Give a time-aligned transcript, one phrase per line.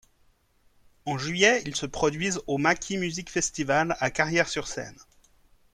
[1.05, 4.97] En juillet, ils se produisent au Macki Music Festival à Carrières-sur-Seine.